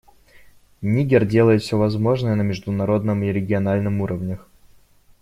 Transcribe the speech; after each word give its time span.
Нигер 0.81 1.25
делает 1.27 1.61
все 1.61 1.77
возможное 1.77 2.33
на 2.33 2.41
международном 2.41 3.21
и 3.21 3.31
региональном 3.31 4.01
уровнях. 4.01 4.49